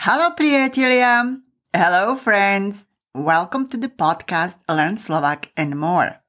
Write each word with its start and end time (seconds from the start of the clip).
Hello, 0.00 0.32
priatelia. 0.32 1.44
Hello, 1.76 2.16
friends. 2.16 2.86
Welcome 3.12 3.68
to 3.68 3.76
the 3.76 3.92
podcast 3.92 4.56
Learn 4.64 4.96
Slovak 4.96 5.52
and 5.60 5.76
More. 5.76 6.24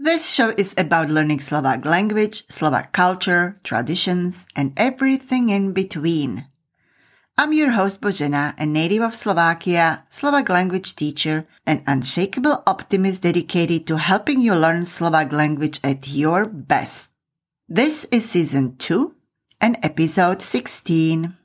This 0.00 0.24
show 0.24 0.56
is 0.56 0.72
about 0.80 1.12
learning 1.12 1.44
Slovak 1.44 1.84
language, 1.84 2.48
Slovak 2.48 2.96
culture, 2.96 3.60
traditions, 3.60 4.48
and 4.56 4.72
everything 4.80 5.52
in 5.52 5.76
between. 5.76 6.48
I'm 7.36 7.52
your 7.52 7.76
host 7.76 8.00
Božena, 8.00 8.56
a 8.56 8.64
native 8.64 9.04
of 9.04 9.12
Slovakia, 9.12 10.08
Slovak 10.08 10.48
language 10.48 10.96
teacher, 10.96 11.44
and 11.68 11.84
unshakable 11.84 12.64
optimist 12.64 13.20
dedicated 13.20 13.84
to 13.92 14.00
helping 14.00 14.40
you 14.40 14.56
learn 14.56 14.88
Slovak 14.88 15.28
language 15.28 15.76
at 15.84 16.08
your 16.08 16.48
best. 16.48 17.12
This 17.68 18.08
is 18.08 18.24
season 18.24 18.80
2 18.80 19.12
and 19.60 19.76
episode 19.84 20.40
16. 20.40 21.43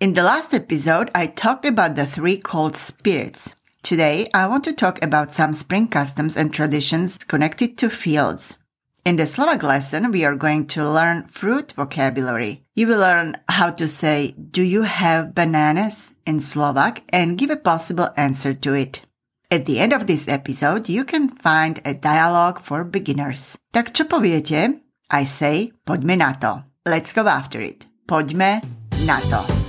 In 0.00 0.12
the 0.12 0.22
last 0.22 0.54
episode, 0.54 1.10
I 1.12 1.26
talked 1.26 1.64
about 1.64 1.96
the 1.96 2.06
three 2.06 2.38
cold 2.38 2.76
spirits. 2.76 3.56
Today, 3.82 4.30
I 4.32 4.46
want 4.46 4.62
to 4.64 4.72
talk 4.72 5.02
about 5.02 5.34
some 5.34 5.52
spring 5.52 5.88
customs 5.88 6.36
and 6.36 6.54
traditions 6.54 7.18
connected 7.26 7.76
to 7.78 7.90
fields. 7.90 8.56
In 9.04 9.16
the 9.16 9.26
Slovak 9.26 9.64
lesson, 9.64 10.12
we 10.12 10.24
are 10.24 10.36
going 10.36 10.68
to 10.68 10.88
learn 10.88 11.26
fruit 11.26 11.72
vocabulary. 11.72 12.62
You 12.76 12.86
will 12.86 13.00
learn 13.00 13.38
how 13.48 13.70
to 13.70 13.88
say, 13.88 14.36
do 14.38 14.62
you 14.62 14.82
have 14.82 15.34
bananas 15.34 16.12
in 16.24 16.38
Slovak 16.38 17.02
and 17.08 17.36
give 17.36 17.50
a 17.50 17.56
possible 17.56 18.10
answer 18.16 18.54
to 18.54 18.74
it. 18.74 19.02
At 19.50 19.66
the 19.66 19.80
end 19.80 19.92
of 19.92 20.06
this 20.06 20.28
episode, 20.28 20.88
you 20.88 21.02
can 21.02 21.34
find 21.34 21.80
a 21.84 21.94
dialogue 21.94 22.60
for 22.60 22.84
beginners. 22.84 23.58
Tak 23.74 23.98
čo 23.98 24.06
poviete? 24.06 24.78
I 25.10 25.24
say, 25.26 25.72
poďme 25.82 26.22
na 26.22 26.38
to. 26.38 26.62
Let's 26.86 27.10
go 27.10 27.26
after 27.26 27.58
it. 27.58 27.90
Poďme 28.06 28.62
na 29.02 29.18
to. 29.34 29.67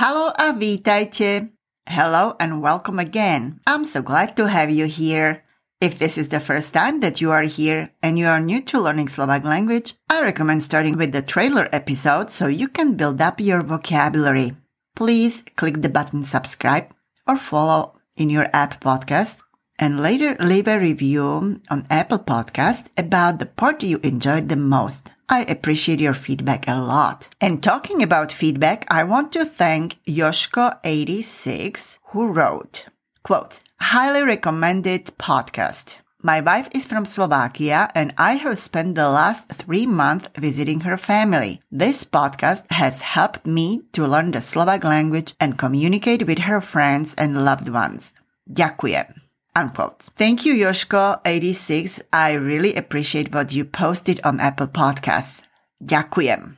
Hello 0.00 0.30
a 0.38 0.52
vítajte. 0.52 1.50
Hello 1.84 2.36
and 2.38 2.62
welcome 2.62 3.00
again. 3.00 3.58
I'm 3.66 3.84
so 3.84 4.00
glad 4.00 4.36
to 4.36 4.46
have 4.46 4.70
you 4.70 4.86
here. 4.86 5.42
If 5.80 5.98
this 5.98 6.16
is 6.16 6.28
the 6.28 6.38
first 6.38 6.72
time 6.72 7.00
that 7.00 7.20
you 7.20 7.32
are 7.32 7.42
here 7.42 7.90
and 8.00 8.16
you 8.16 8.28
are 8.28 8.38
new 8.38 8.62
to 8.70 8.78
learning 8.78 9.08
Slovak 9.08 9.42
language, 9.42 9.96
I 10.08 10.22
recommend 10.22 10.62
starting 10.62 10.96
with 10.96 11.10
the 11.10 11.20
trailer 11.20 11.66
episode 11.72 12.30
so 12.30 12.46
you 12.46 12.68
can 12.68 12.94
build 12.94 13.20
up 13.20 13.40
your 13.40 13.60
vocabulary. 13.66 14.54
Please 14.94 15.42
click 15.56 15.82
the 15.82 15.88
button 15.90 16.22
subscribe 16.22 16.94
or 17.26 17.34
follow 17.34 17.98
in 18.14 18.30
your 18.30 18.46
app 18.54 18.80
podcast 18.80 19.42
and 19.80 19.98
later 19.98 20.36
leave 20.38 20.68
a 20.68 20.78
review 20.78 21.58
on 21.68 21.86
Apple 21.90 22.20
Podcast 22.20 22.86
about 22.96 23.40
the 23.40 23.46
part 23.46 23.82
you 23.82 23.98
enjoyed 24.04 24.48
the 24.48 24.54
most. 24.54 25.10
I 25.28 25.42
appreciate 25.44 26.00
your 26.00 26.14
feedback 26.14 26.66
a 26.66 26.80
lot. 26.80 27.28
And 27.40 27.62
talking 27.62 28.02
about 28.02 28.32
feedback, 28.32 28.86
I 28.88 29.04
want 29.04 29.32
to 29.32 29.44
thank 29.44 30.02
Yoshko86 30.04 31.98
who 32.12 32.28
wrote, 32.28 32.86
quote, 33.22 33.60
highly 33.78 34.22
recommended 34.22 35.06
podcast. 35.18 35.98
My 36.22 36.40
wife 36.40 36.68
is 36.72 36.86
from 36.86 37.06
Slovakia 37.06 37.90
and 37.94 38.12
I 38.18 38.34
have 38.34 38.58
spent 38.58 38.96
the 38.96 39.08
last 39.08 39.48
three 39.52 39.86
months 39.86 40.28
visiting 40.36 40.80
her 40.80 40.96
family. 40.96 41.60
This 41.70 42.02
podcast 42.02 42.68
has 42.72 43.00
helped 43.00 43.46
me 43.46 43.82
to 43.92 44.06
learn 44.06 44.32
the 44.32 44.40
Slovak 44.40 44.82
language 44.82 45.34
and 45.38 45.58
communicate 45.58 46.26
with 46.26 46.40
her 46.40 46.60
friends 46.60 47.14
and 47.16 47.44
loved 47.44 47.68
ones. 47.68 48.12
Ďakujem. 48.50 49.27
Unquote. 49.58 50.06
Thank 50.14 50.46
you, 50.46 50.54
Yoshko86. 50.54 52.00
I 52.12 52.34
really 52.34 52.76
appreciate 52.76 53.34
what 53.34 53.52
you 53.52 53.64
posted 53.64 54.20
on 54.22 54.38
Apple 54.38 54.68
Podcasts. 54.68 55.42
Ďakujem. 55.82 56.54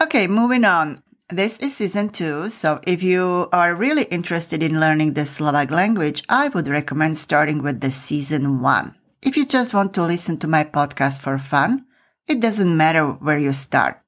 Okay, 0.00 0.26
moving 0.26 0.64
on. 0.64 1.02
This 1.28 1.58
is 1.60 1.76
season 1.76 2.08
two, 2.08 2.48
so 2.48 2.80
if 2.88 3.02
you 3.02 3.52
are 3.52 3.76
really 3.76 4.04
interested 4.08 4.62
in 4.62 4.80
learning 4.80 5.12
the 5.12 5.26
Slovak 5.28 5.70
language, 5.70 6.24
I 6.32 6.48
would 6.48 6.66
recommend 6.66 7.18
starting 7.18 7.62
with 7.62 7.84
the 7.84 7.92
season 7.92 8.64
one. 8.64 8.96
If 9.20 9.36
you 9.36 9.44
just 9.44 9.76
want 9.76 9.92
to 10.00 10.08
listen 10.08 10.40
to 10.40 10.48
my 10.48 10.64
podcast 10.64 11.20
for 11.20 11.36
fun, 11.36 11.84
it 12.26 12.40
doesn't 12.40 12.74
matter 12.74 13.04
where 13.20 13.38
you 13.38 13.52
start. 13.52 14.00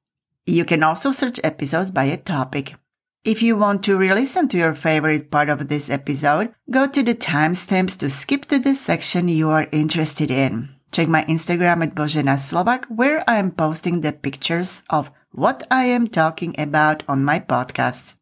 You 0.49 0.65
can 0.65 0.83
also 0.83 1.13
search 1.13 1.39
episodes 1.45 1.93
by 1.93 2.09
a 2.09 2.17
topic. 2.17 2.81
If 3.25 3.41
you 3.41 3.55
want 3.55 3.85
to 3.85 3.97
re-listen 3.97 4.49
to 4.49 4.59
your 4.59 4.75
favorite 4.75 5.31
part 5.31 5.49
of 5.49 5.69
this 5.69 5.89
episode, 5.89 6.53
go 6.73 6.89
to 6.89 7.05
the 7.05 7.15
timestamps 7.15 7.97
to 7.99 8.11
skip 8.11 8.47
to 8.47 8.59
the 8.59 8.75
section 8.75 9.29
you 9.29 9.49
are 9.49 9.69
interested 9.71 10.29
in. 10.29 10.75
Check 10.91 11.07
my 11.07 11.23
Instagram 11.27 11.85
at 11.87 11.95
Božena 11.95 12.37
Slovak, 12.37 12.87
where 12.87 13.23
I 13.31 13.39
am 13.39 13.53
posting 13.53 14.01
the 14.01 14.11
pictures 14.11 14.83
of 14.91 15.13
what 15.31 15.63
I 15.71 15.85
am 15.85 16.09
talking 16.09 16.59
about 16.59 17.05
on 17.07 17.23
my 17.23 17.39
podcasts. 17.39 18.17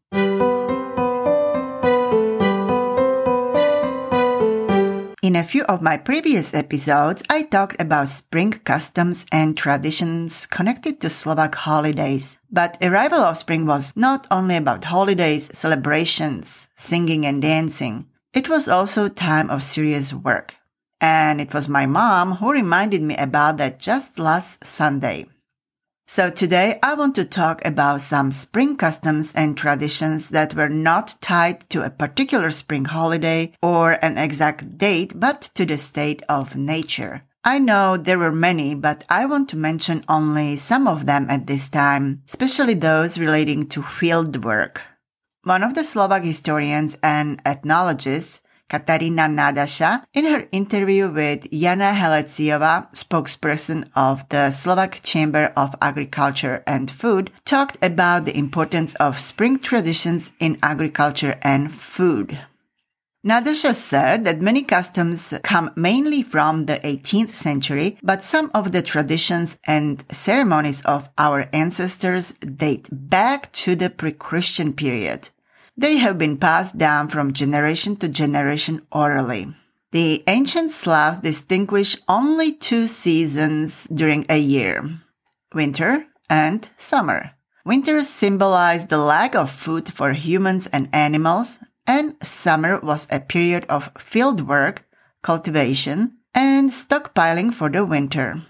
In 5.22 5.36
a 5.36 5.44
few 5.44 5.64
of 5.64 5.82
my 5.82 5.98
previous 5.98 6.54
episodes, 6.54 7.22
I 7.28 7.42
talked 7.42 7.78
about 7.78 8.08
spring 8.08 8.52
customs 8.64 9.26
and 9.30 9.54
traditions 9.54 10.46
connected 10.46 10.98
to 11.00 11.10
Slovak 11.10 11.54
holidays. 11.56 12.38
But 12.50 12.78
arrival 12.80 13.20
of 13.20 13.36
spring 13.36 13.66
was 13.66 13.92
not 13.94 14.26
only 14.30 14.56
about 14.56 14.84
holidays, 14.84 15.50
celebrations, 15.52 16.68
singing 16.74 17.26
and 17.26 17.42
dancing. 17.42 18.06
It 18.32 18.48
was 18.48 18.66
also 18.66 19.08
time 19.08 19.50
of 19.50 19.62
serious 19.62 20.14
work. 20.14 20.56
And 21.02 21.38
it 21.38 21.52
was 21.52 21.68
my 21.68 21.84
mom 21.84 22.36
who 22.36 22.52
reminded 22.52 23.02
me 23.02 23.14
about 23.16 23.58
that 23.58 23.78
just 23.78 24.18
last 24.18 24.64
Sunday. 24.64 25.26
So 26.10 26.28
today 26.28 26.76
I 26.82 26.94
want 26.94 27.14
to 27.14 27.24
talk 27.24 27.64
about 27.64 28.00
some 28.00 28.32
spring 28.32 28.76
customs 28.76 29.32
and 29.32 29.56
traditions 29.56 30.30
that 30.30 30.56
were 30.56 30.68
not 30.68 31.14
tied 31.20 31.70
to 31.70 31.84
a 31.84 31.88
particular 31.88 32.50
spring 32.50 32.86
holiday 32.86 33.52
or 33.62 33.92
an 33.92 34.18
exact 34.18 34.76
date, 34.76 35.12
but 35.14 35.50
to 35.54 35.64
the 35.64 35.78
state 35.78 36.24
of 36.28 36.56
nature. 36.56 37.22
I 37.44 37.60
know 37.60 37.96
there 37.96 38.18
were 38.18 38.32
many, 38.32 38.74
but 38.74 39.04
I 39.08 39.24
want 39.24 39.50
to 39.50 39.56
mention 39.56 40.04
only 40.08 40.56
some 40.56 40.88
of 40.88 41.06
them 41.06 41.30
at 41.30 41.46
this 41.46 41.68
time, 41.68 42.24
especially 42.26 42.74
those 42.74 43.16
relating 43.16 43.68
to 43.68 43.80
field 43.80 44.44
work. 44.44 44.82
One 45.44 45.62
of 45.62 45.74
the 45.74 45.84
Slovak 45.84 46.24
historians 46.24 46.98
and 47.04 47.40
ethnologists 47.46 48.39
Katarína 48.70 49.26
Nádaská, 49.26 50.04
in 50.14 50.24
her 50.26 50.46
interview 50.52 51.10
with 51.10 51.48
Jana 51.50 51.92
Holéciová, 51.92 52.86
spokesperson 52.94 53.84
of 53.96 54.28
the 54.28 54.52
Slovak 54.52 55.02
Chamber 55.02 55.52
of 55.56 55.74
Agriculture 55.82 56.62
and 56.66 56.88
Food, 56.90 57.32
talked 57.44 57.76
about 57.82 58.24
the 58.24 58.36
importance 58.36 58.94
of 59.00 59.18
spring 59.18 59.58
traditions 59.58 60.30
in 60.38 60.56
agriculture 60.62 61.36
and 61.42 61.74
food. 61.74 62.38
Nádaská 63.26 63.74
said 63.74 64.24
that 64.24 64.40
many 64.40 64.62
customs 64.62 65.34
come 65.42 65.70
mainly 65.76 66.22
from 66.22 66.64
the 66.64 66.80
18th 66.84 67.30
century, 67.30 67.98
but 68.02 68.24
some 68.24 68.50
of 68.54 68.72
the 68.72 68.80
traditions 68.80 69.58
and 69.66 70.04
ceremonies 70.10 70.80
of 70.86 71.10
our 71.18 71.46
ancestors 71.52 72.32
date 72.40 72.88
back 72.90 73.52
to 73.52 73.76
the 73.76 73.90
pre-Christian 73.90 74.72
period. 74.72 75.28
They 75.80 75.96
have 75.96 76.18
been 76.18 76.36
passed 76.36 76.76
down 76.76 77.08
from 77.08 77.32
generation 77.32 77.96
to 78.04 78.08
generation 78.10 78.82
orally. 78.92 79.48
The 79.92 80.22
ancient 80.26 80.72
Slavs 80.72 81.20
distinguish 81.20 81.96
only 82.06 82.52
two 82.52 82.86
seasons 82.86 83.88
during 83.88 84.26
a 84.28 84.36
year 84.36 84.84
winter 85.54 86.04
and 86.28 86.68
summer. 86.76 87.30
Winter 87.64 88.02
symbolized 88.02 88.90
the 88.90 88.98
lack 88.98 89.34
of 89.34 89.50
food 89.50 89.90
for 89.90 90.12
humans 90.12 90.68
and 90.70 90.90
animals, 90.92 91.58
and 91.86 92.14
summer 92.22 92.78
was 92.80 93.08
a 93.10 93.18
period 93.18 93.64
of 93.70 93.90
field 93.98 94.46
work, 94.46 94.84
cultivation, 95.22 96.18
and 96.34 96.68
stockpiling 96.68 97.54
for 97.54 97.70
the 97.70 97.86
winter. 97.86 98.42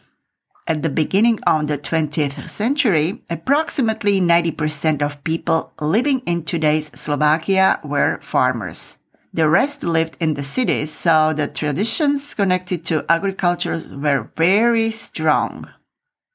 At 0.70 0.84
the 0.84 0.88
beginning 0.88 1.40
of 1.48 1.66
the 1.66 1.78
20th 1.78 2.48
century, 2.48 3.24
approximately 3.28 4.20
90% 4.20 5.02
of 5.02 5.24
people 5.24 5.72
living 5.80 6.20
in 6.26 6.44
today's 6.44 6.92
Slovakia 6.94 7.80
were 7.82 8.20
farmers. 8.22 8.96
The 9.34 9.48
rest 9.48 9.82
lived 9.82 10.16
in 10.20 10.34
the 10.34 10.44
cities, 10.44 10.92
so 10.92 11.32
the 11.32 11.48
traditions 11.48 12.34
connected 12.34 12.84
to 12.84 13.04
agriculture 13.08 13.82
were 13.90 14.30
very 14.36 14.92
strong. 14.92 15.66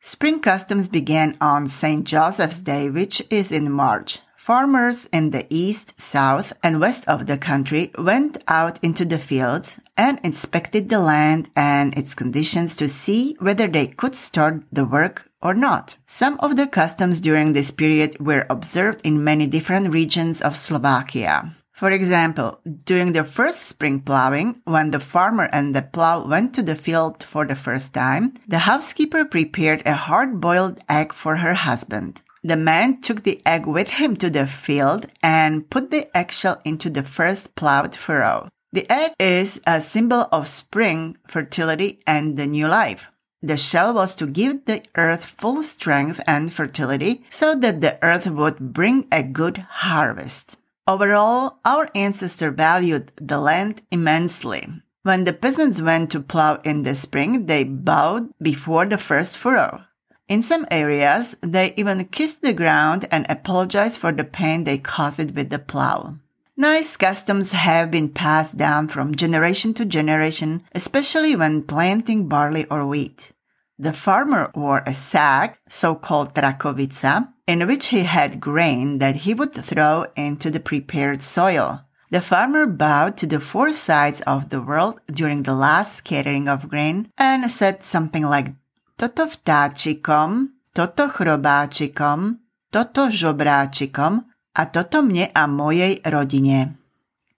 Spring 0.01 0.41
customs 0.41 0.89
began 0.89 1.37
on 1.39 1.69
St. 1.69 2.03
Joseph's 2.03 2.59
Day, 2.59 2.89
which 2.89 3.23
is 3.29 3.53
in 3.53 3.71
March. 3.71 4.19
Farmers 4.45 5.09
in 5.11 5.31
the 5.31 5.47
east, 5.49 5.95
south, 5.97 6.53
and 6.61 6.79
west 6.79 7.03
of 7.07 7.25
the 7.25 7.35
country 7.35 7.91
went 7.97 8.43
out 8.47 8.77
into 8.83 9.03
the 9.03 9.17
fields 9.17 9.79
and 9.97 10.19
inspected 10.21 10.87
the 10.87 10.99
land 10.99 11.49
and 11.55 11.97
its 11.97 12.13
conditions 12.13 12.75
to 12.75 12.87
see 12.87 13.35
whether 13.39 13.65
they 13.65 13.87
could 13.87 14.13
start 14.13 14.61
the 14.71 14.85
work 14.85 15.31
or 15.41 15.55
not. 15.55 15.97
Some 16.05 16.37
of 16.41 16.57
the 16.57 16.67
customs 16.67 17.21
during 17.21 17.53
this 17.53 17.71
period 17.71 18.19
were 18.19 18.45
observed 18.47 19.01
in 19.03 19.23
many 19.23 19.47
different 19.47 19.91
regions 19.91 20.43
of 20.43 20.55
Slovakia. 20.55 21.55
For 21.71 21.89
example, 21.89 22.61
during 22.85 23.13
the 23.13 23.23
first 23.23 23.63
spring 23.63 24.01
plowing, 24.01 24.61
when 24.65 24.91
the 24.91 24.99
farmer 24.99 25.49
and 25.51 25.73
the 25.73 25.81
plow 25.81 26.23
went 26.23 26.53
to 26.53 26.61
the 26.61 26.75
field 26.75 27.23
for 27.23 27.47
the 27.47 27.55
first 27.55 27.95
time, 27.95 28.35
the 28.47 28.69
housekeeper 28.69 29.25
prepared 29.25 29.81
a 29.87 29.95
hard 29.95 30.39
boiled 30.39 30.77
egg 30.87 31.13
for 31.13 31.37
her 31.37 31.55
husband. 31.55 32.21
The 32.45 32.55
man 32.55 33.01
took 33.01 33.23
the 33.23 33.41
egg 33.43 33.65
with 33.65 33.89
him 33.89 34.15
to 34.17 34.29
the 34.29 34.45
field 34.45 35.07
and 35.23 35.67
put 35.67 35.89
the 35.89 36.05
eggshell 36.15 36.61
into 36.63 36.91
the 36.91 37.01
first 37.01 37.55
plowed 37.55 37.95
furrow. 37.95 38.49
The 38.71 38.85
egg 38.87 39.13
is 39.19 39.59
a 39.65 39.81
symbol 39.81 40.29
of 40.31 40.47
spring, 40.47 41.17
fertility, 41.27 42.01
and 42.05 42.37
the 42.37 42.45
new 42.45 42.67
life. 42.67 43.07
The 43.41 43.57
shell 43.57 43.95
was 43.95 44.13
to 44.17 44.27
give 44.27 44.65
the 44.65 44.83
earth 44.95 45.25
full 45.25 45.63
strength 45.63 46.21
and 46.27 46.53
fertility 46.53 47.23
so 47.31 47.55
that 47.55 47.81
the 47.81 47.97
earth 48.03 48.27
would 48.27 48.73
bring 48.73 49.07
a 49.11 49.23
good 49.23 49.65
harvest. 49.81 50.55
Overall, 50.87 51.57
our 51.65 51.89
ancestors 51.95 52.53
valued 52.55 53.11
the 53.19 53.39
land 53.39 53.81
immensely. 53.89 54.69
When 55.01 55.23
the 55.23 55.33
peasants 55.33 55.81
went 55.81 56.11
to 56.11 56.19
plow 56.19 56.61
in 56.63 56.83
the 56.83 56.93
spring, 56.93 57.47
they 57.47 57.63
bowed 57.63 58.29
before 58.39 58.85
the 58.85 58.99
first 58.99 59.35
furrow. 59.35 59.85
In 60.27 60.41
some 60.41 60.65
areas, 60.71 61.35
they 61.41 61.73
even 61.77 62.05
kissed 62.05 62.41
the 62.41 62.53
ground 62.53 63.07
and 63.11 63.27
apologized 63.29 63.99
for 63.99 64.11
the 64.11 64.23
pain 64.23 64.63
they 64.63 64.79
caused 64.79 65.35
with 65.35 65.49
the 65.49 65.59
plow. 65.59 66.15
Nice 66.57 66.97
customs 66.97 67.51
have 67.51 67.91
been 67.91 68.09
passed 68.09 68.57
down 68.57 68.87
from 68.87 69.13
generation 69.13 69.73
to 69.75 69.85
generation, 69.85 70.63
especially 70.73 71.35
when 71.35 71.61
planting 71.61 72.27
barley 72.27 72.65
or 72.71 72.87
wheat. 72.87 73.33
The 73.77 73.93
farmer 73.93 74.49
wore 74.55 74.81
a 74.87 74.93
sack, 74.93 75.59
so-called 75.67 76.33
trakovica, 76.33 77.27
in 77.45 77.67
which 77.67 77.87
he 77.87 78.03
had 78.03 78.39
grain 78.39 78.99
that 78.99 79.17
he 79.17 79.33
would 79.33 79.53
throw 79.53 80.05
into 80.15 80.49
the 80.49 80.61
prepared 80.61 81.21
soil. 81.21 81.81
The 82.09 82.21
farmer 82.21 82.65
bowed 82.65 83.17
to 83.17 83.27
the 83.27 83.41
four 83.41 83.73
sides 83.73 84.21
of 84.21 84.49
the 84.49 84.61
world 84.61 85.01
during 85.11 85.43
the 85.43 85.53
last 85.53 85.97
scattering 85.97 86.47
of 86.47 86.69
grain 86.69 87.11
and 87.17 87.51
said 87.51 87.83
something 87.83 88.23
like, 88.23 88.53
Toto 88.95 89.27
vtáčikom, 89.27 90.55
toto 90.71 91.11
chrobáčikom, 91.11 92.39
toto 92.71 93.11
žobráčikom 93.11 94.23
a 94.55 94.61
toto 94.71 95.03
mne 95.03 95.35
a 95.35 95.43
mojej 95.51 95.99
rodine. 96.07 96.79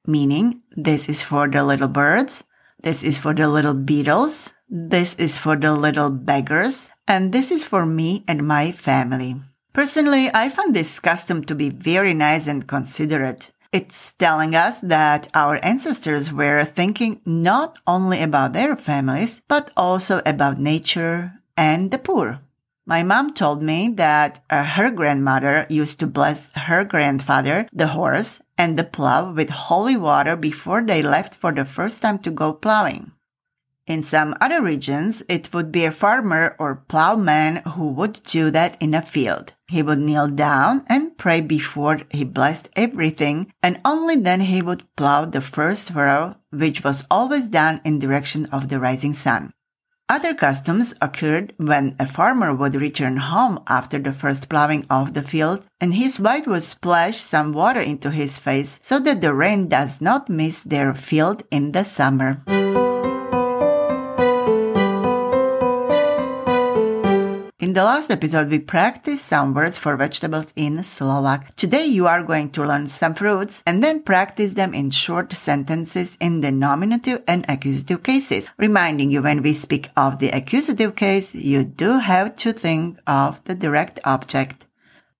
Meaning, 0.05 0.61
this 0.77 1.09
is 1.09 1.25
for 1.25 1.49
the 1.49 1.65
little 1.65 1.89
birds, 1.89 2.45
this 2.85 3.01
is 3.01 3.17
for 3.17 3.33
the 3.33 3.49
little 3.49 3.73
beetles, 3.73 4.53
this 4.69 5.17
is 5.17 5.41
for 5.41 5.57
the 5.57 5.73
little 5.73 6.13
beggars, 6.13 6.93
and 7.09 7.33
this 7.33 7.49
is 7.49 7.65
for 7.65 7.89
me 7.89 8.21
and 8.29 8.45
my 8.45 8.69
family. 8.69 9.41
Personally, 9.73 10.29
I 10.37 10.53
find 10.53 10.77
this 10.77 11.01
custom 11.01 11.41
to 11.49 11.57
be 11.57 11.73
very 11.73 12.13
nice 12.13 12.45
and 12.45 12.69
considerate. 12.69 13.49
It's 13.73 14.13
telling 14.21 14.53
us 14.53 14.77
that 14.85 15.25
our 15.33 15.57
ancestors 15.65 16.29
were 16.29 16.69
thinking 16.69 17.25
not 17.25 17.81
only 17.89 18.21
about 18.21 18.53
their 18.53 18.77
families, 18.77 19.41
but 19.49 19.73
also 19.73 20.21
about 20.21 20.61
nature 20.61 21.33
and 21.57 21.91
the 21.91 21.97
poor. 21.97 22.39
My 22.85 23.03
mom 23.03 23.33
told 23.33 23.61
me 23.61 23.89
that 23.97 24.41
uh, 24.49 24.63
her 24.63 24.89
grandmother 24.89 25.65
used 25.69 25.99
to 25.99 26.07
bless 26.07 26.49
her 26.53 26.85
grandfather, 26.85 27.67
the 27.73 27.87
horse, 27.87 28.39
and 28.57 28.79
the 28.79 28.85
plow 28.85 29.33
with 29.33 29.49
holy 29.49 29.97
water 29.97 30.37
before 30.37 30.81
they 30.81 31.03
left 31.03 31.35
for 31.35 31.51
the 31.51 31.65
first 31.65 32.01
time 32.01 32.19
to 32.19 32.31
go 32.31 32.53
plowing. 32.53 33.11
In 33.87 34.03
some 34.03 34.35
other 34.41 34.61
regions, 34.61 35.23
it 35.29 35.53
would 35.53 35.71
be 35.71 35.85
a 35.85 35.91
farmer 35.91 36.55
or 36.59 36.83
plowman 36.89 37.57
who 37.75 37.87
would 37.87 38.21
do 38.23 38.51
that 38.51 38.75
in 38.81 38.93
a 38.93 39.01
field. 39.01 39.53
He 39.67 39.81
would 39.81 39.99
kneel 39.99 40.27
down 40.27 40.85
and 40.87 41.17
pray 41.17 41.39
before 41.39 42.01
he 42.11 42.25
blessed 42.25 42.67
everything, 42.75 43.51
and 43.63 43.79
only 43.85 44.17
then 44.17 44.41
he 44.41 44.61
would 44.61 44.83
plow 44.97 45.23
the 45.23 45.39
first 45.39 45.91
furrow, 45.91 46.35
which 46.51 46.83
was 46.83 47.05
always 47.09 47.47
done 47.47 47.79
in 47.85 47.97
direction 47.97 48.45
of 48.47 48.67
the 48.67 48.79
rising 48.79 49.13
sun. 49.13 49.53
Other 50.09 50.33
customs 50.33 50.93
occurred 51.01 51.51
when 51.57 51.93
a 51.99 52.05
farmer 52.05 52.53
would 52.53 52.75
return 52.75 53.17
home 53.17 53.59
after 53.67 53.99
the 53.99 54.13
first 54.13 54.47
plowing 54.47 54.85
of 54.89 55.13
the 55.13 55.21
field, 55.21 55.67
and 55.81 55.93
his 55.93 56.17
wife 56.17 56.47
would 56.47 56.63
splash 56.63 57.17
some 57.17 57.51
water 57.51 57.81
into 57.81 58.09
his 58.09 58.39
face 58.39 58.79
so 58.81 58.99
that 58.99 59.19
the 59.19 59.33
rain 59.33 59.67
does 59.67 59.99
not 59.99 60.29
miss 60.29 60.63
their 60.63 60.93
field 60.93 61.43
in 61.51 61.73
the 61.73 61.83
summer. 61.83 62.41
The 67.77 67.83
last 67.83 68.09
episode, 68.09 68.49
we 68.49 68.57
practiced 68.57 69.29
some 69.29 69.53
words 69.53 69.77
for 69.77 69.95
vegetables 69.95 70.49
in 70.55 70.81
Slovak. 70.81 71.53
Today, 71.53 71.85
you 71.85 72.09
are 72.09 72.25
going 72.25 72.49
to 72.57 72.65
learn 72.65 72.89
some 72.89 73.13
fruits 73.13 73.61
and 73.69 73.85
then 73.85 74.01
practice 74.01 74.57
them 74.57 74.73
in 74.73 74.89
short 74.89 75.29
sentences 75.37 76.17
in 76.17 76.41
the 76.41 76.49
nominative 76.49 77.21
and 77.29 77.45
accusative 77.45 78.01
cases. 78.01 78.49
Reminding 78.57 79.13
you 79.13 79.21
when 79.21 79.45
we 79.45 79.53
speak 79.53 79.93
of 79.93 80.17
the 80.17 80.33
accusative 80.33 80.97
case, 80.97 81.37
you 81.37 81.61
do 81.63 82.01
have 82.01 82.33
to 82.41 82.49
think 82.49 82.97
of 83.05 83.45
the 83.45 83.53
direct 83.53 84.01
object. 84.03 84.65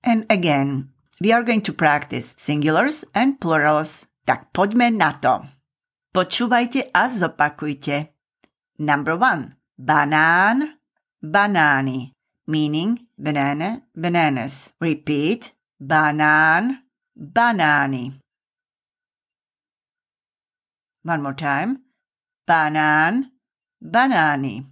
And 0.02 0.26
again, 0.28 0.90
we 1.22 1.30
are 1.30 1.46
going 1.46 1.62
to 1.62 1.78
practice 1.78 2.34
singulars 2.42 3.06
and 3.14 3.38
plurals. 3.38 4.10
Tak 4.26 4.50
poďme 4.50 4.98
na 4.98 5.14
to. 5.22 5.46
Počúvajte 6.10 6.90
a 6.90 7.06
zopakujte. 7.06 8.18
Number 8.82 9.14
one. 9.14 9.54
Banán, 9.78 10.82
banány 11.22 12.17
meaning 12.48 13.08
banana, 13.18 13.84
bananas. 13.94 14.74
Repeat, 14.80 15.52
banan, 15.80 16.84
banani. 17.16 18.20
One 21.04 21.22
more 21.22 21.34
time, 21.34 21.80
banan, 22.48 23.32
banani. 23.82 24.66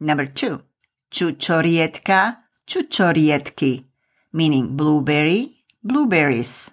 Number 0.00 0.26
two, 0.26 0.62
čučorietka, 1.10 2.36
čučorietky, 2.66 3.84
meaning 4.32 4.76
blueberry, 4.76 5.64
blueberries. 5.82 6.70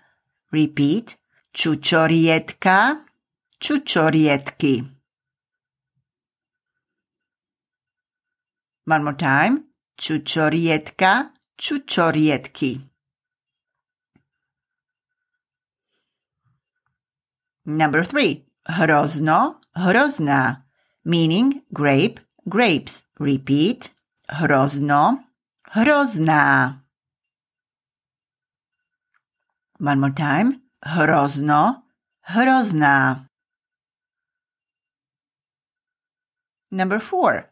Repeat, 0.51 1.17
čučorietka, 1.53 3.05
čučorietky. 3.59 4.96
One 8.87 9.03
more 9.03 9.17
time. 9.19 9.67
Čučorietka, 9.99 11.35
čučorietky. 11.59 12.87
Number 17.65 18.05
three. 18.05 18.45
Hrozno, 18.63 19.59
hrozná. 19.75 20.63
Meaning 21.03 21.63
grape, 21.69 22.23
grapes. 22.45 23.03
Repeat. 23.19 23.91
Hrozno, 24.29 25.19
hrozná. 25.75 26.79
One 29.79 29.99
more 29.99 30.13
time. 30.13 30.61
Hrozno, 30.79 31.83
hrozná. 32.23 33.27
Number 36.71 36.99
four 36.99 37.51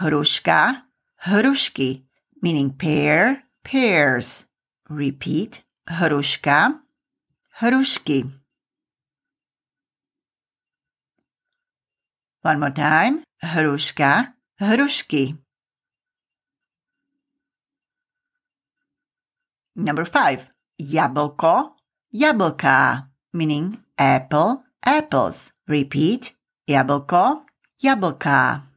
hruška, 0.00 0.82
hrušky, 1.26 2.02
meaning 2.42 2.70
pear, 2.70 3.44
pears. 3.64 4.44
Repeat, 4.88 5.62
hruška, 5.88 6.80
hrušky. 7.60 8.30
One 12.42 12.58
more 12.58 12.70
time, 12.74 13.22
hruška, 13.42 14.34
hrušky. 14.60 15.38
Number 19.76 20.04
five, 20.04 20.50
jablko, 20.80 21.72
jablka, 22.12 23.08
meaning 23.32 23.78
apple, 23.96 24.64
apples. 24.84 25.52
Repeat, 25.68 26.34
jablko, 26.68 27.44
jablka. 27.82 28.71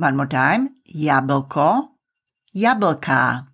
One 0.00 0.16
more 0.16 0.32
time. 0.32 0.80
Jablko, 0.88 1.92
jablka. 2.56 3.48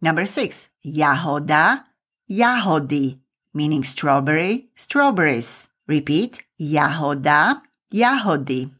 Number 0.00 0.24
six. 0.24 0.70
Jahoda, 0.80 1.84
jahody, 2.30 3.20
meaning 3.52 3.84
strawberry, 3.84 4.70
strawberries. 4.76 5.68
Repeat. 5.86 6.40
Jahoda, 6.58 7.60
jahody. 7.92 8.72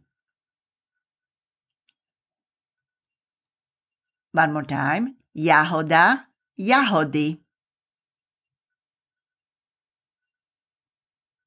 One 4.32 4.52
more 4.54 4.64
time. 4.64 5.16
Jahoda, 5.36 6.24
jahody. 6.58 7.36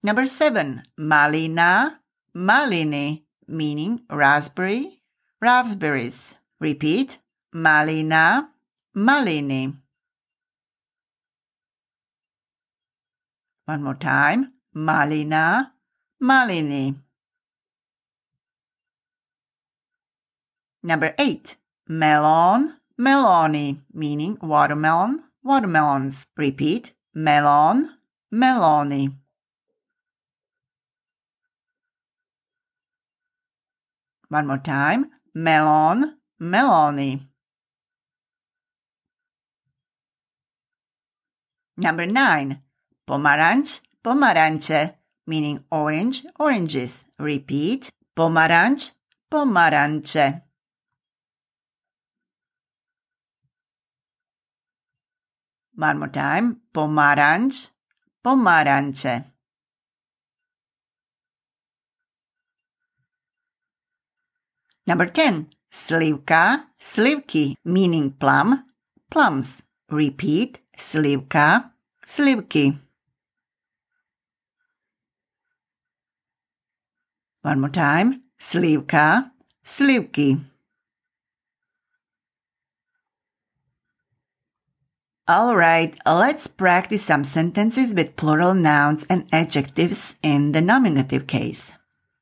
Number 0.03 0.27
seven. 0.27 0.83
Malina, 0.99 2.00
maliny, 2.33 3.25
meaning 3.47 4.01
raspberry, 4.09 5.01
raspberries. 5.41 6.35
Repeat. 6.59 7.17
Malina, 7.53 8.49
maliny. 8.95 9.73
One 13.65 13.83
more 13.83 13.95
time. 13.95 14.53
Malina, 14.75 15.71
maliny. 16.21 16.95
Number 20.83 21.13
eight. 21.19 21.57
Melon, 21.87 22.75
meloni, 22.99 23.81
meaning 23.93 24.37
watermelon, 24.41 25.23
watermelons. 25.43 26.27
Repeat. 26.37 26.93
Melon, 27.13 27.89
meloni. 28.33 29.20
One 34.31 34.47
more 34.47 34.59
time. 34.59 35.11
Melon, 35.35 36.15
meloni. 36.39 37.27
Number 41.75 42.05
nine. 42.05 42.61
Pomaranch, 43.05 43.81
pomarancze, 44.01 44.95
meaning 45.27 45.65
orange, 45.69 46.23
oranges. 46.39 47.03
Repeat. 47.19 47.89
Pomaranch, 48.15 48.91
pomarancze. 49.29 50.43
One 55.75 55.99
more 55.99 56.07
time. 56.07 56.61
Pomaranch, 56.73 57.71
pomarancze. 58.23 59.25
Number 64.91 65.05
10. 65.05 65.47
Slivka, 65.71 66.63
slivky, 66.77 67.55
meaning 67.63 68.11
plum, 68.11 68.65
plums. 69.09 69.63
Repeat. 69.89 70.59
Slivka, 70.77 71.71
slivky. 72.05 72.77
One 77.41 77.61
more 77.61 77.69
time. 77.69 78.23
Slivka, 78.37 79.31
slivky. 79.63 80.43
All 85.25 85.55
right, 85.55 85.95
let's 86.05 86.47
practice 86.47 87.05
some 87.05 87.23
sentences 87.23 87.95
with 87.95 88.17
plural 88.17 88.53
nouns 88.53 89.05
and 89.09 89.23
adjectives 89.31 90.15
in 90.21 90.51
the 90.51 90.59
nominative 90.59 91.27
case. 91.27 91.71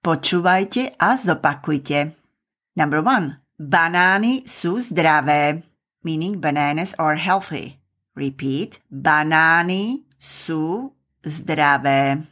Počúvajte 0.05 0.93
a 0.99 1.17
zopakujte. 1.17 2.18
Number 2.79 3.03
one. 3.03 3.43
Banány 3.59 4.47
sú 4.47 4.79
zdravé, 4.79 5.67
meaning 5.99 6.39
bananas 6.39 6.95
are 6.95 7.19
healthy. 7.19 7.75
Repeat. 8.15 8.79
Banány 8.87 10.07
sú 10.15 10.95
zdravé. 11.19 12.23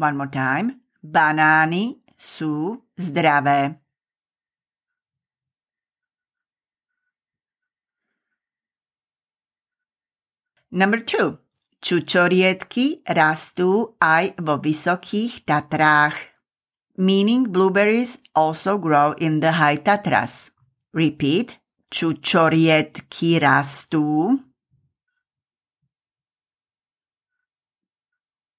One 0.00 0.16
more 0.16 0.32
time. 0.32 0.80
Banány 1.04 2.00
sú 2.16 2.80
zdravé. 2.96 3.76
Number 10.72 11.04
two. 11.04 11.36
Čučoriedky 11.82 13.02
rastú 13.10 13.98
aj 13.98 14.38
vo 14.38 14.62
vysokých 14.62 15.42
Tatrách. 15.42 16.14
Meaning 16.94 17.50
blueberries 17.50 18.22
also 18.38 18.78
grow 18.78 19.18
in 19.18 19.42
the 19.42 19.58
high 19.58 19.82
Tatras. 19.82 20.54
Repeat. 20.94 21.58
Čučoriedky 21.90 23.42
rastú 23.42 24.38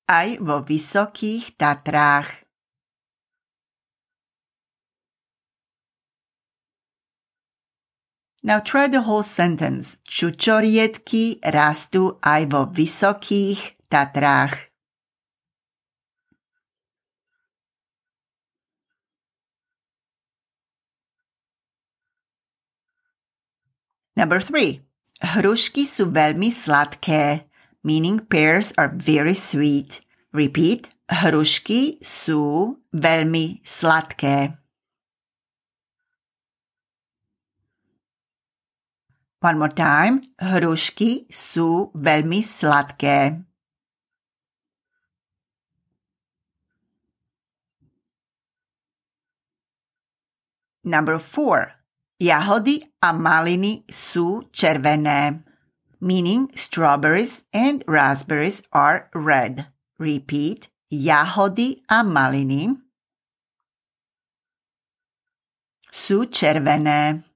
aj 0.04 0.44
vo 0.44 0.60
vysokých 0.60 1.56
Tatrách. 1.56 2.43
Now 8.44 8.60
try 8.60 8.92
the 8.92 9.08
whole 9.08 9.24
sentence. 9.24 9.96
Čučoriedky 10.04 11.40
rastú 11.48 12.20
aj 12.20 12.42
vo 12.52 12.68
vysokých 12.68 13.88
Tatrách. 13.88 14.68
Number 24.20 24.44
three. 24.44 24.84
Hrušky 25.24 25.88
sú 25.88 26.12
veľmi 26.12 26.52
sladké, 26.52 27.48
meaning 27.82 28.20
pears 28.20 28.76
are 28.76 28.92
very 28.92 29.34
sweet. 29.34 30.04
Repeat. 30.36 30.92
Hrušky 31.08 32.04
sú 32.04 32.76
veľmi 32.92 33.64
sladké. 33.64 34.63
One 39.44 39.60
more 39.60 39.76
time. 39.76 40.24
Hrušky 40.40 41.28
sú 41.28 41.92
veľmi 41.92 42.40
sladké. 42.40 43.44
Number 50.88 51.20
four. 51.20 51.76
Jahody 52.24 52.88
a 53.04 53.12
maliny 53.12 53.84
sú 53.92 54.48
červené. 54.56 55.44
Meaning 56.00 56.48
strawberries 56.56 57.44
and 57.52 57.84
raspberries 57.84 58.64
are 58.72 59.12
red. 59.12 59.68
Repeat. 60.00 60.72
Jahody 60.88 61.84
a 61.92 62.00
maliny 62.00 62.80
sú 65.92 66.32
červené. 66.32 67.33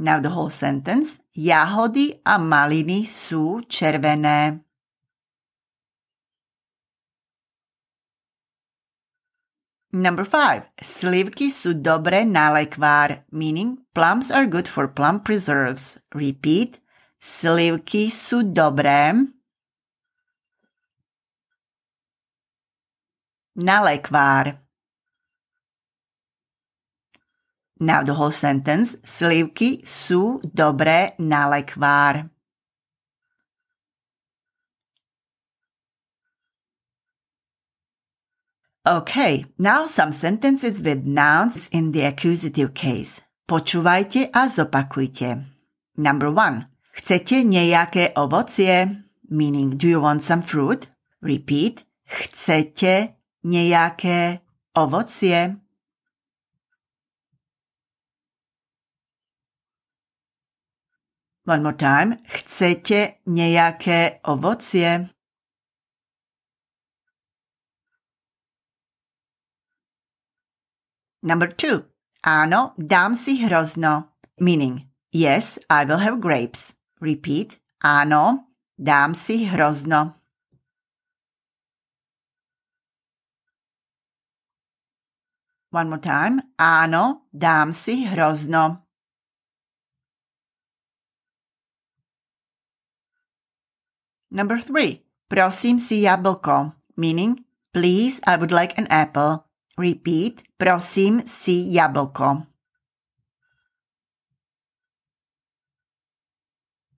Now 0.00 0.16
the 0.18 0.32
whole 0.32 0.48
sentence. 0.48 1.20
Jahody 1.36 2.24
a 2.24 2.40
maliny 2.40 3.04
sú 3.04 3.60
červené. 3.68 4.64
Number 9.92 10.24
five. 10.24 10.64
Slivky 10.80 11.52
sú 11.52 11.76
dobré 11.76 12.24
na 12.24 12.48
lekvár, 12.48 13.28
meaning 13.28 13.84
plums 13.92 14.32
are 14.32 14.48
good 14.48 14.64
for 14.64 14.88
plum 14.88 15.20
preserves. 15.20 16.00
Repeat. 16.16 16.80
Slivky 17.20 18.08
sú 18.08 18.40
dobré 18.40 19.12
na 23.52 23.84
lekvár. 23.84 24.69
Now 27.80 28.04
the 28.04 28.12
whole 28.12 28.32
sentence. 28.32 29.00
Slivky 29.08 29.80
sú 29.88 30.44
dobré 30.44 31.16
na 31.16 31.48
lekvár. 31.48 32.28
Okay, 38.84 39.46
now 39.58 39.86
some 39.86 40.12
sentences 40.12 40.80
with 40.80 41.04
nouns 41.04 41.68
in 41.72 41.92
the 41.92 42.04
accusative 42.04 42.72
case. 42.74 43.20
Počúvajte 43.48 44.28
a 44.32 44.48
zopakujte. 44.48 45.44
Number 45.96 46.28
one. 46.28 46.68
Chcete 46.96 47.44
nejaké 47.44 48.12
ovocie? 48.16 49.04
Meaning, 49.28 49.76
do 49.76 49.88
you 49.88 50.00
want 50.00 50.24
some 50.24 50.42
fruit? 50.42 50.88
Repeat. 51.20 51.84
Chcete 52.04 53.16
nejaké 53.44 54.40
ovocie? 54.76 55.60
One 61.50 61.64
more 61.66 61.74
time. 61.74 62.14
Chcete 62.30 63.18
nejaké 63.26 64.22
ovocie? 64.22 65.10
Number 71.26 71.50
two. 71.50 71.90
Áno, 72.22 72.78
dám 72.78 73.18
si 73.18 73.42
hrozno. 73.42 74.14
Meaning, 74.38 74.86
yes, 75.10 75.58
I 75.66 75.82
will 75.82 75.98
have 75.98 76.22
grapes. 76.22 76.78
Repeat. 77.02 77.58
Áno, 77.82 78.46
dám 78.78 79.18
si 79.18 79.50
hrozno. 79.50 80.22
One 85.74 85.90
more 85.90 85.98
time. 85.98 86.54
Áno, 86.62 87.26
dám 87.34 87.74
si 87.74 88.06
hrozno. 88.06 88.89
Number 94.30 94.62
three. 94.62 95.02
Prosím 95.28 95.78
si 95.78 96.02
jablko, 96.02 96.72
meaning 96.96 97.44
please 97.72 98.20
I 98.26 98.36
would 98.36 98.52
like 98.52 98.74
an 98.78 98.86
apple. 98.90 99.44
Repeat, 99.78 100.42
prosím 100.58 101.22
si 101.26 101.74
jablko. 101.74 102.46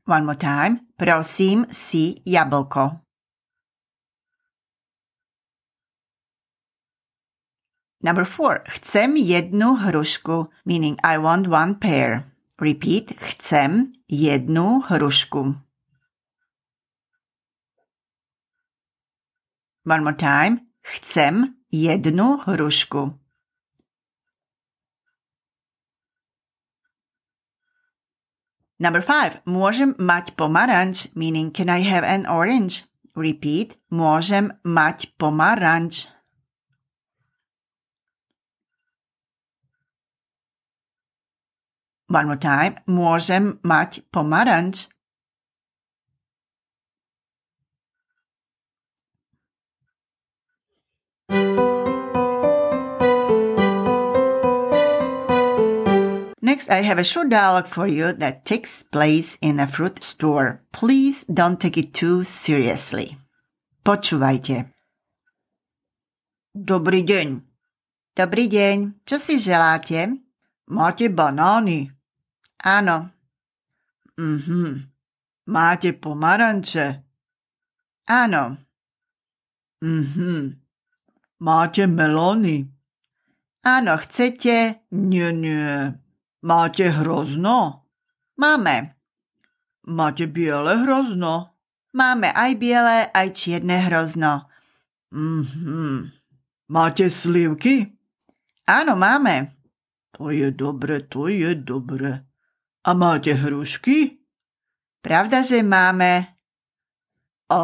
One 0.06 0.24
more 0.24 0.36
time. 0.36 0.80
Prosím 0.96 1.66
si 1.70 2.14
jablko. 2.26 3.00
Number 8.04 8.24
four. 8.24 8.62
Chcem 8.68 9.16
jednu 9.16 9.74
hrušku, 9.74 10.48
meaning 10.64 10.96
I 11.04 11.18
want 11.18 11.46
one 11.46 11.74
pear. 11.74 12.32
Repeat. 12.60 13.14
Chcem 13.20 13.92
jednu 14.08 14.80
hrušku. 14.80 15.54
One 19.84 20.04
more 20.04 20.16
time. 20.16 20.66
Chcem 20.82 21.54
jednu 21.72 22.36
hrušku. 22.46 23.18
Number 28.82 29.02
five. 29.02 29.38
Môžem 29.46 29.94
mať 29.94 30.34
pomaranč, 30.34 31.06
meaning 31.14 31.54
can 31.54 31.70
I 31.70 31.86
have 31.86 32.02
an 32.02 32.26
orange? 32.26 32.82
Repeat. 33.14 33.78
Môžem 33.94 34.50
mať 34.66 35.14
pomaranč. 35.14 36.10
One 42.10 42.26
more 42.26 42.42
time. 42.42 42.76
Môžem 42.90 43.62
mať 43.62 44.04
pomaranč. 44.10 44.91
Next, 56.52 56.68
I 56.68 56.82
have 56.84 56.98
a 56.98 57.04
short 57.04 57.30
dialogue 57.30 57.66
for 57.66 57.88
you 57.88 58.12
that 58.12 58.44
takes 58.44 58.82
place 58.82 59.38
in 59.40 59.58
a 59.58 59.66
fruit 59.66 60.04
store. 60.04 60.60
Please 60.70 61.24
don't 61.24 61.56
take 61.56 61.80
it 61.80 61.96
too 61.96 62.28
seriously. 62.28 63.16
Počúvajte. 63.80 64.68
Dobrý 66.52 67.08
deň. 67.08 67.40
Dobrý 68.12 68.52
deň. 68.52 69.00
Čo 69.00 69.16
si 69.16 69.40
želáte? 69.40 70.12
Máte 70.68 71.08
banány? 71.08 71.88
Áno. 72.60 73.08
Mhm. 74.20 74.92
Máte 75.48 75.96
pomaranče? 75.96 77.00
Áno. 78.12 78.60
Mhm. 79.80 80.60
Máte 81.40 81.88
melóny? 81.88 82.68
Áno, 83.64 83.96
chcete? 83.96 84.84
Nie, 84.92 85.32
nie. 85.32 86.01
Máte 86.42 86.90
hrozno? 86.90 87.86
Máme. 88.34 88.98
Máte 89.86 90.26
biele 90.26 90.74
hrozno? 90.82 91.54
Máme 91.94 92.34
aj 92.34 92.50
biele, 92.58 93.06
aj 93.14 93.28
čierne 93.30 93.78
hrozno. 93.86 94.50
Mhm. 95.14 96.10
Máte 96.72 97.06
slivky? 97.12 97.94
Áno, 98.66 98.98
máme. 98.98 99.54
To 100.16 100.32
je 100.34 100.50
dobre, 100.50 101.04
to 101.06 101.28
je 101.28 101.54
dobre. 101.54 102.26
A 102.82 102.90
máte 102.96 103.38
hrušky? 103.38 104.18
Pravda, 105.02 105.46
že 105.46 105.62
máme. 105.62 106.32
A 107.52 107.60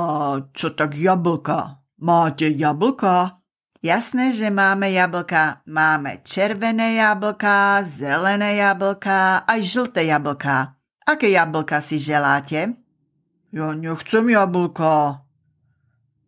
čo 0.52 0.76
tak 0.76 0.94
jablka? 0.94 1.82
Máte 2.04 2.52
jablka? 2.52 3.37
Jasné, 3.78 4.34
že 4.34 4.50
máme 4.50 4.90
jablka. 4.90 5.62
Máme 5.70 6.18
červené 6.26 6.98
jablka, 6.98 7.86
zelené 7.86 8.58
jablka, 8.58 9.46
aj 9.46 9.60
žlté 9.62 10.10
jablka. 10.10 10.74
Aké 11.06 11.30
jablka 11.30 11.78
si 11.78 12.02
želáte? 12.02 12.74
Ja 13.54 13.72
nechcem 13.78 14.28
jablka. 14.34 15.22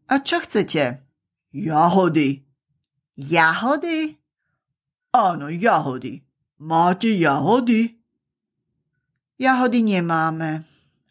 A 0.07 0.15
čo 0.23 0.39
chcete? 0.41 1.03
Jahody. 1.51 2.47
Jahody? 3.19 4.15
Áno, 5.11 5.51
jahody. 5.51 6.23
Máte 6.63 7.11
jahody? 7.19 7.99
Jahody 9.43 9.81
nemáme. 9.83 10.63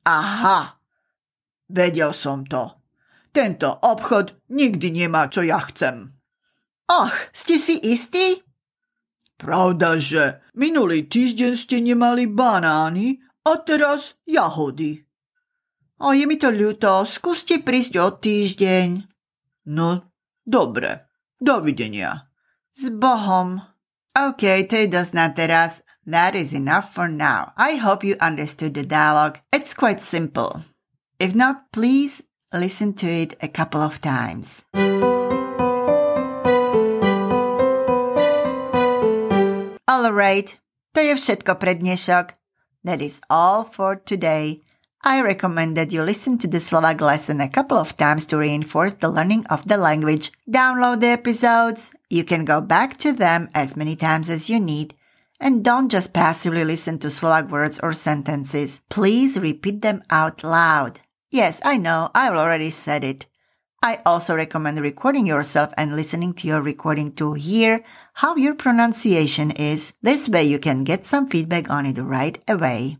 Aha, 0.07 0.79
vedel 1.67 2.15
som 2.15 2.47
to. 2.47 2.79
Tento 3.35 3.69
obchod 3.69 4.39
nikdy 4.49 5.03
nemá, 5.03 5.27
čo 5.27 5.43
ja 5.43 5.59
chcem. 5.61 6.18
Ach, 6.89 7.13
ste 7.29 7.61
si 7.61 7.77
istí? 7.77 8.41
Pravda, 9.37 10.01
že 10.01 10.41
minulý 10.57 11.05
týždeň 11.05 11.53
ste 11.53 11.79
nemali 11.79 12.25
banány 12.25 13.21
a 13.45 13.61
teraz 13.61 14.17
jahody. 14.25 15.05
O, 16.01 16.11
je 16.17 16.25
mi 16.25 16.35
to 16.41 16.49
ľúto, 16.49 17.05
skúste 17.05 17.61
prísť 17.61 17.93
o 18.01 18.07
týždeň. 18.17 19.05
No, 19.69 20.01
dobre, 20.43 21.07
dovidenia. 21.37 22.25
S 22.73 22.89
Bohom. 22.89 23.61
Okay, 24.17 24.65
to 24.65 24.83
je 24.83 24.87
dosť 24.89 25.13
na 25.13 25.27
teraz. 25.29 25.85
That 26.09 26.33
is 26.33 26.57
enough 26.57 26.89
for 26.89 27.05
now. 27.05 27.53
I 27.53 27.77
hope 27.77 28.01
you 28.01 28.17
understood 28.17 28.73
the 28.73 28.87
dialogue. 28.87 29.45
It's 29.53 29.77
quite 29.77 30.01
simple. 30.01 30.65
If 31.21 31.37
not, 31.37 31.69
please 31.69 32.25
listen 32.49 32.97
to 33.03 33.07
it 33.07 33.37
a 33.43 33.51
couple 33.51 33.83
of 33.83 34.01
times. 34.01 34.65
Alright, 39.99 40.55
to 40.95 41.03
je 41.03 41.11
všetko 41.11 41.59
pre 41.59 41.75
dnešok. 41.75 42.31
That 42.87 43.03
is 43.03 43.19
all 43.27 43.67
for 43.67 43.99
today. 43.99 44.63
I 45.03 45.19
recommend 45.19 45.75
that 45.75 45.91
you 45.91 46.07
listen 46.07 46.39
to 46.39 46.47
the 46.47 46.63
Slovak 46.63 47.03
lesson 47.03 47.43
a 47.43 47.51
couple 47.51 47.75
of 47.75 47.99
times 47.99 48.23
to 48.31 48.39
reinforce 48.39 48.95
the 48.95 49.11
learning 49.11 49.43
of 49.51 49.67
the 49.67 49.75
language. 49.75 50.31
Download 50.47 51.03
the 51.03 51.11
episodes. 51.11 51.91
You 52.07 52.23
can 52.23 52.47
go 52.47 52.63
back 52.63 52.95
to 53.03 53.11
them 53.11 53.51
as 53.51 53.75
many 53.75 53.99
times 53.99 54.31
as 54.31 54.47
you 54.47 54.63
need. 54.63 54.95
And 55.35 55.67
don't 55.67 55.91
just 55.91 56.15
passively 56.15 56.63
listen 56.63 56.95
to 57.03 57.11
Slovak 57.11 57.51
words 57.51 57.75
or 57.83 57.91
sentences. 57.91 58.79
Please 58.87 59.35
repeat 59.35 59.83
them 59.83 60.07
out 60.07 60.47
loud. 60.47 61.03
Yes, 61.27 61.59
I 61.67 61.75
know, 61.75 62.07
I've 62.15 62.39
already 62.39 62.71
said 62.71 63.03
it. 63.03 63.27
I 63.81 64.01
also 64.05 64.35
recommend 64.35 64.77
recording 64.81 65.25
yourself 65.25 65.71
and 65.77 65.95
listening 65.95 66.33
to 66.33 66.47
your 66.47 66.61
recording 66.61 67.13
to 67.13 67.33
hear 67.33 67.81
how 68.13 68.35
your 68.35 68.53
pronunciation 68.53 69.51
is. 69.51 69.93
This 70.01 70.27
way 70.27 70.43
you 70.43 70.59
can 70.59 70.83
get 70.83 71.05
some 71.05 71.29
feedback 71.29 71.69
on 71.69 71.85
it 71.85 71.97
right 71.97 72.37
away. 72.47 72.97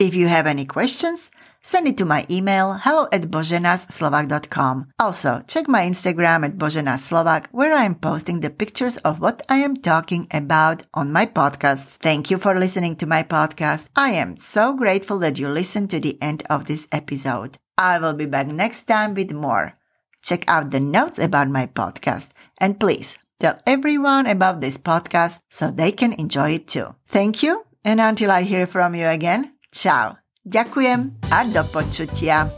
If 0.00 0.16
you 0.16 0.26
have 0.26 0.48
any 0.48 0.64
questions, 0.64 1.30
send 1.62 1.86
it 1.86 1.96
to 1.98 2.04
my 2.04 2.26
email 2.28 2.74
hello 2.74 3.06
at 3.12 3.22
boženaslovak.com. 3.30 4.92
Also, 4.98 5.44
check 5.46 5.68
my 5.68 5.86
Instagram 5.86 6.44
at 6.44 6.58
boženaslovak 6.58 7.46
where 7.52 7.72
I 7.72 7.84
am 7.84 7.94
posting 7.94 8.40
the 8.40 8.50
pictures 8.50 8.96
of 8.98 9.20
what 9.20 9.42
I 9.48 9.58
am 9.58 9.76
talking 9.76 10.26
about 10.32 10.82
on 10.92 11.12
my 11.12 11.26
podcasts. 11.26 11.98
Thank 11.98 12.32
you 12.32 12.38
for 12.38 12.58
listening 12.58 12.96
to 12.96 13.06
my 13.06 13.22
podcast. 13.22 13.86
I 13.94 14.10
am 14.10 14.38
so 14.38 14.74
grateful 14.74 15.20
that 15.20 15.38
you 15.38 15.48
listened 15.48 15.90
to 15.90 16.00
the 16.00 16.20
end 16.20 16.42
of 16.50 16.64
this 16.64 16.88
episode. 16.90 17.58
I 17.78 17.98
will 17.98 18.14
be 18.14 18.26
back 18.26 18.48
next 18.48 18.84
time 18.84 19.14
with 19.14 19.32
more. 19.32 19.79
Check 20.22 20.44
out 20.48 20.70
the 20.70 20.80
notes 20.80 21.18
about 21.18 21.48
my 21.48 21.66
podcast 21.66 22.28
and 22.58 22.78
please 22.78 23.16
tell 23.38 23.58
everyone 23.66 24.26
about 24.26 24.60
this 24.60 24.78
podcast 24.78 25.40
so 25.48 25.70
they 25.70 25.92
can 25.92 26.12
enjoy 26.14 26.54
it 26.60 26.68
too. 26.68 26.94
Thank 27.08 27.42
you 27.42 27.64
and 27.84 28.00
until 28.00 28.30
I 28.30 28.42
hear 28.42 28.66
from 28.66 28.94
you 28.94 29.06
again, 29.06 29.52
ciao. 29.72 30.16
Ďakujem 30.40 31.20
a 31.30 31.44
do 31.44 31.62
počutia. 31.68 32.48